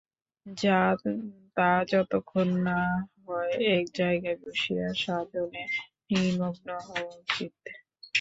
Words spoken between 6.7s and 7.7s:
হওয়া উচিত।